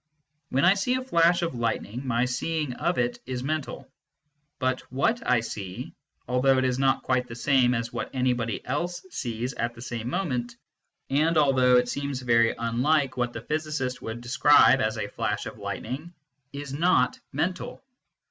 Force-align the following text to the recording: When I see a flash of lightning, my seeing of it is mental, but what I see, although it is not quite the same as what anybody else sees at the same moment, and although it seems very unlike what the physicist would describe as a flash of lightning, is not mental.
When 0.49 0.65
I 0.65 0.73
see 0.73 0.95
a 0.95 1.03
flash 1.03 1.43
of 1.43 1.53
lightning, 1.53 2.07
my 2.07 2.25
seeing 2.25 2.73
of 2.73 2.97
it 2.97 3.19
is 3.27 3.43
mental, 3.43 3.87
but 4.57 4.81
what 4.91 5.21
I 5.29 5.41
see, 5.41 5.93
although 6.27 6.57
it 6.57 6.63
is 6.63 6.79
not 6.79 7.03
quite 7.03 7.27
the 7.27 7.35
same 7.35 7.75
as 7.75 7.93
what 7.93 8.09
anybody 8.11 8.65
else 8.65 9.05
sees 9.11 9.53
at 9.53 9.75
the 9.75 9.81
same 9.83 10.09
moment, 10.09 10.55
and 11.11 11.37
although 11.37 11.77
it 11.77 11.87
seems 11.87 12.19
very 12.19 12.55
unlike 12.57 13.15
what 13.15 13.31
the 13.31 13.41
physicist 13.41 14.01
would 14.01 14.21
describe 14.21 14.81
as 14.81 14.97
a 14.97 15.07
flash 15.07 15.45
of 15.45 15.59
lightning, 15.59 16.15
is 16.51 16.73
not 16.73 17.19
mental. 17.31 17.83